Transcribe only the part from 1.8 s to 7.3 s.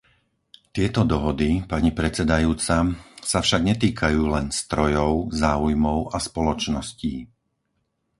predsedajúca, sa však netýkajú len strojov, záujmov a spoločností.